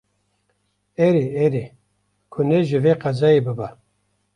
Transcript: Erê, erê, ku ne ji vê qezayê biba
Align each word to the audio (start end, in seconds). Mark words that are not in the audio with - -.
Erê, 1.07 1.25
erê, 1.45 1.65
ku 2.31 2.39
ne 2.47 2.59
ji 2.67 2.77
vê 2.83 2.93
qezayê 3.03 3.41
biba 3.45 3.67